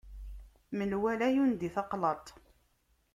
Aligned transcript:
Menwala 0.77 1.27
yundi 1.35 1.67
taqlaḍt. 1.75 2.27